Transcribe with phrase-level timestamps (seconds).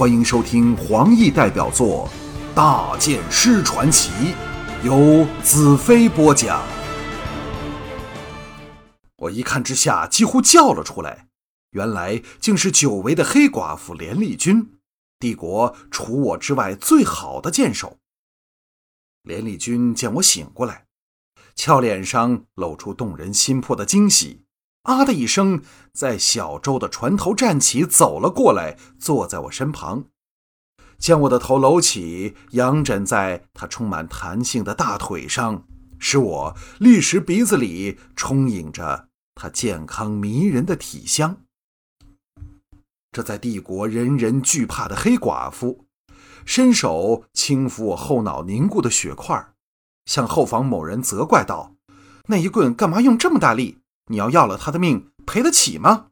[0.00, 2.08] 欢迎收听黄奕代表作
[2.54, 4.10] 《大剑师传奇》，
[4.82, 6.66] 由子飞播讲。
[9.16, 11.28] 我一看之下，几乎叫了出来。
[11.72, 14.78] 原来竟是久违的黑寡妇连丽君，
[15.18, 17.98] 帝国除我之外最好的剑手。
[19.24, 20.86] 连丽君见我醒过来，
[21.54, 24.46] 俏脸上露出动人心魄的惊喜。
[24.82, 25.62] 啊的一声，
[25.92, 30.04] 在小舟的船头站起，走了过来，坐在我身旁，
[30.98, 35.64] 将我的头搂起，仰枕在他充满弹性的大腿上，
[35.98, 41.36] 使我立时鼻子里充盈着他健康迷人的体香。
[43.12, 45.84] 这在帝国人人惧怕的黑寡妇，
[46.46, 49.52] 伸手轻抚我后脑凝固的血块，
[50.06, 51.74] 向后方某人责怪道
[52.28, 53.78] ：“那一棍干嘛用这么大力？”
[54.10, 56.08] 你要要了他的命，赔得起吗？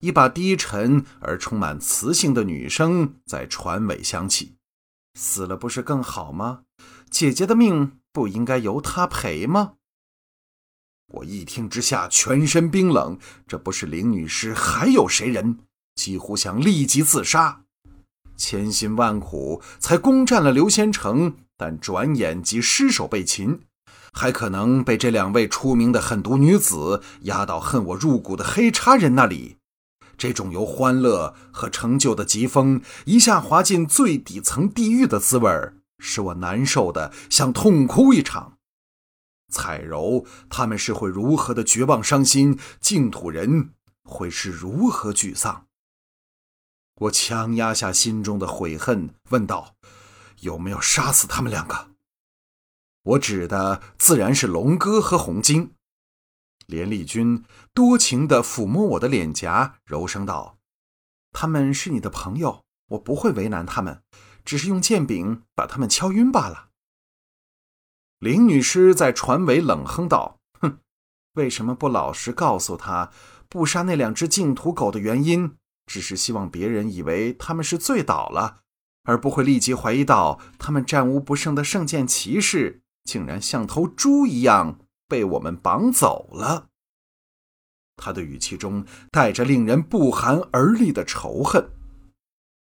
[0.00, 4.56] 一把低沉而充满磁性的女声在船尾响起
[5.14, 6.64] ：“死了不是更好吗？
[7.08, 9.74] 姐姐的命不应该由他赔吗？”
[11.14, 13.18] 我一听之下，全身冰冷。
[13.46, 15.60] 这不是林女士，还有谁人？
[15.94, 17.64] 几乎想立即自杀。
[18.36, 23.60] 千辛万苦才攻占了刘仙城，但转眼即失手被擒。
[24.12, 29.56] 还可能被这两位出名的狠毒女子压到恨我入骨的黑叉人那里，
[30.16, 35.50] 这种由欢乐和成就的疾风一下滑进最底层地狱的滋味
[35.98, 38.54] 使我难受的想痛哭一场。
[39.50, 43.70] 彩柔他们是会如何的绝望伤心，净土人
[44.04, 45.64] 会是如何沮丧？
[47.02, 49.74] 我强压下心中的悔恨，问道
[50.40, 51.87] ：“有没有杀死他们两个？”
[53.08, 55.72] 我指的自然是龙哥和红晶。
[56.66, 60.58] 连丽君多情地抚摸我的脸颊，柔声道
[61.32, 64.02] ：“他们是你的朋友，我不会为难他们，
[64.44, 66.68] 只是用剑柄把他们敲晕罢了。”
[68.20, 70.80] 林女士在船尾冷哼道：“哼，
[71.34, 73.10] 为什么不老实告诉他，
[73.48, 78.64] 不杀那两只净土狗的原因，只是希望别人以为他们是醉倒了，
[79.04, 86.68] 而不会立即怀疑到他们战无不胜的圣剑骑士。”竟然像头猪一样被我们绑走了。
[87.96, 91.70] 他的语气中带着令人不寒而栗的仇恨。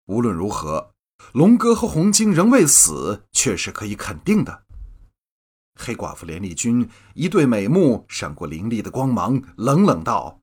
[0.06, 0.91] 无论如何，
[1.33, 4.66] 龙哥和红晶仍未死，却是可以肯定的。
[5.79, 10.39] 黑寡妇连丽君一对美目闪过凌厉的光芒，冷冷道：“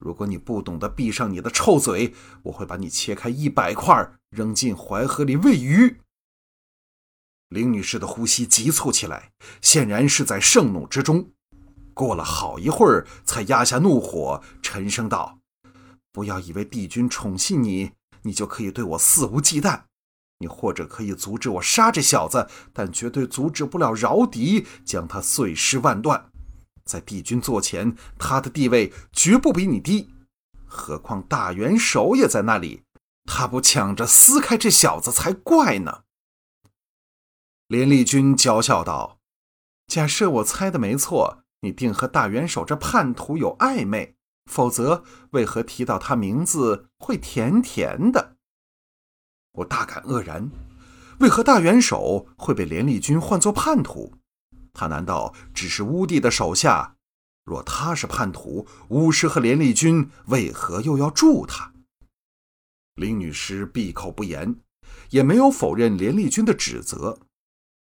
[0.00, 5.98] 如果你不懂得闭上你的臭嘴，我会把你切开一百块，扔进淮河里喂鱼。”
[7.54, 9.30] 林女士的呼吸急促起来，
[9.62, 11.30] 显然是在盛怒之中。
[11.94, 15.38] 过了好一会儿，才压下怒火，沉声道
[16.12, 17.92] ：“不要以为帝君宠幸你，
[18.22, 19.82] 你就可以对我肆无忌惮。
[20.40, 26.32] 你或者可以阻止我杀这小子，但绝对阻止不了饶迪将他碎尸万段。
[26.84, 30.10] 在帝君座前，他的地位绝不比你低。
[30.66, 32.82] 何况大元首也在那里，
[33.24, 36.00] 他不抢着撕开这小子才怪呢。”
[37.74, 39.18] 连丽君娇笑道
[39.92, 44.14] ：“假设我猜的没错，你定和大元首这叛徒有暧昧，
[44.48, 48.36] 否则为何提到他名字会甜甜的？”
[49.58, 50.52] 我大感愕然，
[51.18, 54.12] 为何大元首会被连丽君唤作叛徒？
[54.72, 56.94] 他难道只是乌帝的手下？
[57.44, 61.72] 若他是叛徒，巫师和连丽君为何又要助他？
[62.94, 64.60] 林女士闭口不言，
[65.10, 67.18] 也没有否认连丽君的指责。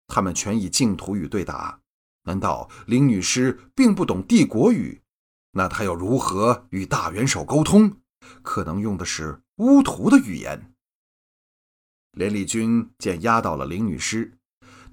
[0.07, 1.81] 他们全以净土语对答，
[2.23, 5.03] 难道林女士并不懂帝国语？
[5.53, 8.01] 那她要如何与大元首沟通？
[8.43, 10.73] 可能用的是巫徒的语言。
[12.13, 14.39] 连丽君见压倒了林女士，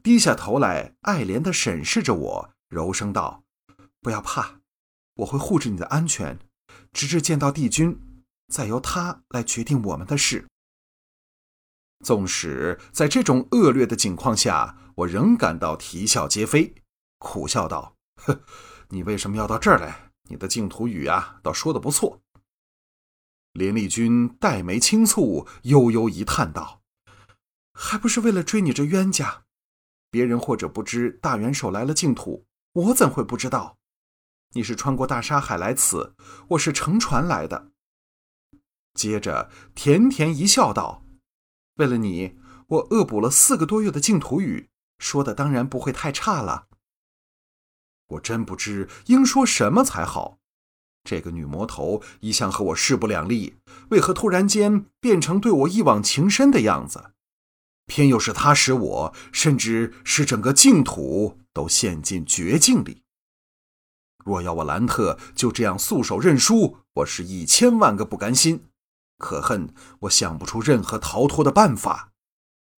[0.03, 3.43] 低下头来，爱怜地审视着我，柔声道
[4.01, 4.59] ：“不要怕，
[5.15, 6.37] 我会护着你的安全，
[6.91, 7.97] 直至见到帝君，
[8.47, 10.47] 再由他来决定我们的事。”
[12.03, 16.75] 纵使在这种恶劣的境况下，我仍感到啼笑皆非，
[17.17, 18.43] 苦笑道：“哼，
[18.89, 20.11] 你为什么要到这儿来？
[20.29, 22.21] 你的净土语啊，倒说的不错。”
[23.53, 26.81] 林丽君黛眉轻蹙，悠悠一叹道
[27.73, 29.43] ：“还不是为了追你这冤家？
[30.09, 33.77] 别人或者不知大元首来了净土，我怎会不知道？
[34.53, 36.15] 你是穿过大沙海来此，
[36.49, 37.71] 我是乘船来的。”
[38.93, 41.03] 接着甜甜一笑道。
[41.75, 42.37] 为了你，
[42.67, 44.69] 我恶补了四个多月的净土语，
[44.99, 46.67] 说的当然不会太差了。
[48.07, 50.37] 我真不知应说什么才好。
[51.03, 53.55] 这个女魔头一向和我势不两立，
[53.89, 57.11] 为何突然间变成对我一往情深的样子？
[57.85, 63.03] 偏又是她使我，甚至使整个净土都陷进绝境里。
[64.23, 68.69] 若要我兰特就这样束手认输，我是一千万个不甘心。
[69.17, 72.12] 可恨我想不出任何逃脱的办法。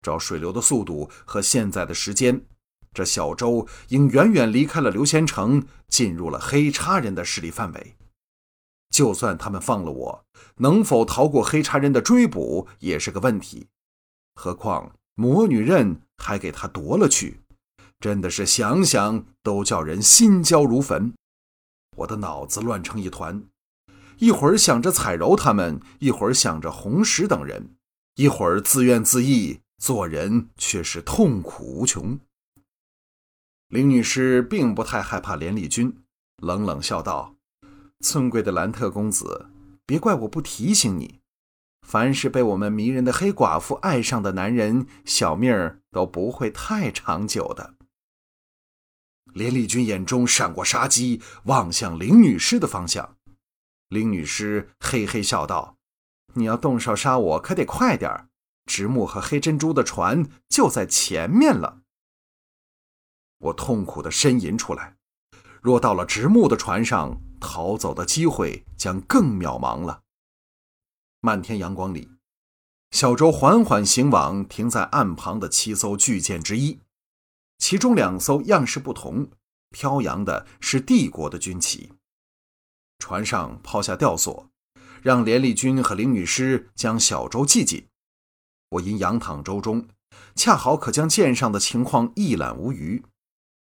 [0.06, 2.42] 照水流的速度和现在的时间，
[2.94, 7.96] 这小舟应远远离开了刘仙城，进入了黑叉人的势力范围。
[8.90, 10.24] 就算他们放了我，
[10.58, 13.66] 能否逃过黑叉人的追捕也是个问题。
[14.36, 17.40] 何况魔女刃还给他夺了去，
[17.98, 21.12] 真的是想想都叫人心焦如焚。
[21.96, 23.42] 我的脑子乱成一团，
[24.18, 27.74] 一会儿想着彩柔他们，一会儿想着红石等人，
[28.14, 32.18] 一会儿自怨自艾，做人却是痛苦无穷。
[33.68, 36.02] 林女士并不太害怕连丽君，
[36.38, 37.34] 冷冷笑道
[38.00, 39.50] ：“尊贵的兰特公子，
[39.84, 41.20] 别怪我不提醒你，
[41.86, 47.74] 凡是被我们迷人的黑寡妇爱上的男人，小命儿都不会太长久的。”
[49.34, 53.16] 连丽君眼中闪过杀机，望向林女士的方向。
[53.88, 55.76] 林女士嘿嘿笑道
[56.34, 58.28] ：“你要动手杀我，可得快点儿。
[58.66, 61.80] 直木和黑珍珠的船就在前面了。”
[63.38, 64.96] 我痛苦地呻吟出来。
[65.62, 70.02] 若到了直木的船上，逃走的机会将更渺茫了。
[71.20, 72.08] 漫天阳光里，
[72.92, 76.80] 小舟缓缓行往，停在岸旁的七艘巨舰之一。
[77.58, 79.28] 其中两艘样式不同，
[79.70, 81.92] 飘扬的是帝国的军旗。
[82.98, 84.48] 船上抛下吊索，
[85.02, 87.88] 让连丽君和林女师将小舟系紧。
[88.76, 89.88] 我因仰躺舟中，
[90.34, 93.02] 恰好可将舰上的情况一览无余。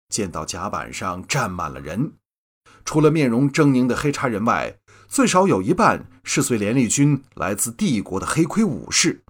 [0.09, 2.13] 见到甲板上站满了人，
[2.85, 4.79] 除了面容狰狞的黑叉人外，
[5.09, 9.25] 最少有一半是随连丽君来自帝国的黑盔武士。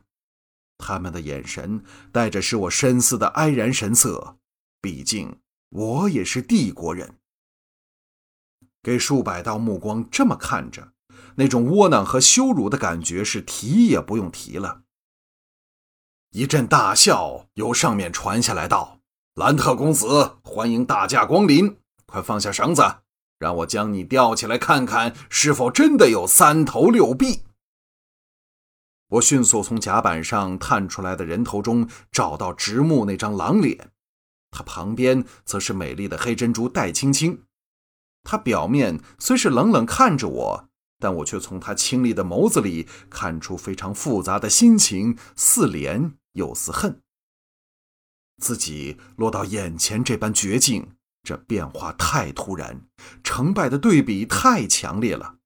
[0.78, 1.82] 他们的眼神
[2.12, 4.36] 带着使我深思的哀然神色。
[4.80, 5.38] 毕竟
[5.70, 7.16] 我也是帝国人，
[8.82, 10.92] 给数百道目光这么看着，
[11.36, 14.83] 那种窝囊和羞辱的感觉是提也不用提了。
[16.36, 18.98] 一阵大笑由上面传下来，道
[19.38, 21.76] ：“兰特公子，欢迎大驾光临！
[22.06, 22.82] 快放下绳子，
[23.38, 27.44] 让我将你吊起来看看，是否真的有三头六臂。”
[29.10, 33.92] 我迅速从甲板上探出来的人头中找到直木那张狼脸。
[34.50, 37.44] 他旁边则是美丽的黑珍珠戴青青，
[38.24, 47.00] 他表面虽是冷冷看着我，但我却从他清丽的眸子里看出非常复杂的心情，似怜有似恨。
[48.40, 50.94] 自己落到眼前这般绝境，
[51.24, 52.86] 这变化太突然，
[53.24, 55.38] 成败的对比太强烈了，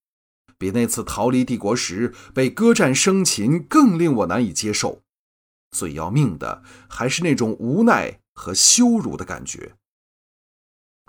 [0.59, 5.03] 比那次逃离帝国时被割战生擒更令我难以接受。
[5.71, 8.21] 最要命的还是那种无奈。
[8.39, 9.75] 和羞辱的感觉。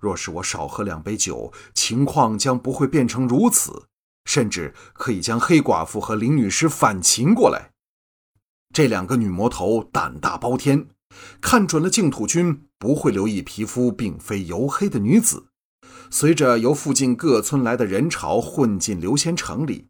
[0.02, 3.88] 若是我少喝两杯酒，情况将不会变成如此，
[4.26, 7.72] 甚至可以将黑寡妇和林女士反擒过来。
[8.74, 10.88] 这两个女魔头胆大包天，
[11.42, 15.48] 看准了净土军不会留意皮肤并非黝黑的女子。
[16.12, 19.88] 随着由附近各村来的人潮混进刘仙城里。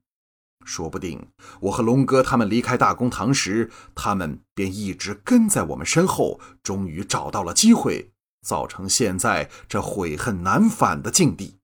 [0.66, 1.28] 说不定
[1.62, 8.12] 我和龙哥他们离开大公堂时，他们便一直跟在我们身后，终于找到了机会，
[8.46, 11.59] 造成现在这悔恨难返的境地。